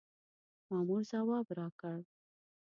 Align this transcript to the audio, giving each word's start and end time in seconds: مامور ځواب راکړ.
مامور 0.69 1.01
ځواب 1.11 1.47
راکړ. 1.57 1.97